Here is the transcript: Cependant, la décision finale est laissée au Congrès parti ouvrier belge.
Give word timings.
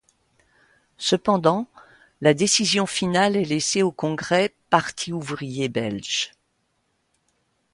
Cependant, 0.97 1.67
la 2.21 2.33
décision 2.33 2.87
finale 2.87 3.35
est 3.35 3.45
laissée 3.45 3.83
au 3.83 3.91
Congrès 3.91 4.55
parti 4.71 5.13
ouvrier 5.13 5.69
belge. 5.69 6.31